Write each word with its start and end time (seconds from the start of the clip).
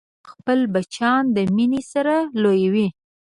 غوا 0.03 0.29
خپل 0.31 0.59
بچیان 0.73 1.23
د 1.35 1.37
مینې 1.55 1.81
سره 1.93 2.15
لویوي. 2.41 2.87